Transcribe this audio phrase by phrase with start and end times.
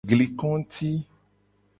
[0.11, 0.89] Gli konguti.